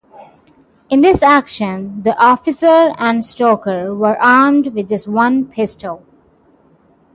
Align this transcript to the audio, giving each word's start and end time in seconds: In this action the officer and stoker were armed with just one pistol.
In 0.89 1.01
this 1.01 1.21
action 1.21 2.01
the 2.01 2.17
officer 2.17 2.91
and 2.97 3.23
stoker 3.23 3.93
were 3.93 4.19
armed 4.19 4.73
with 4.73 4.89
just 4.89 5.07
one 5.07 5.45
pistol. 5.45 6.01